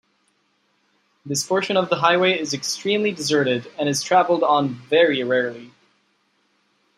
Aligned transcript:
This 1.23 1.45
portion 1.45 1.77
of 1.77 1.89
the 1.91 1.97
highway 1.97 2.31
is 2.39 2.55
extremely 2.55 3.11
deserted 3.11 3.69
and 3.77 3.87
is 3.87 4.01
traveled 4.01 4.41
on 4.41 4.69
very 4.89 5.21
rarely. 5.23 5.73